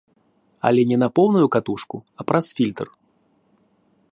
[0.69, 2.87] Але не на поўную катушку, а праз фільтр.